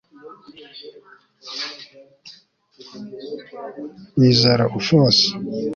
wizera 4.17 4.63
ufos 4.79 5.17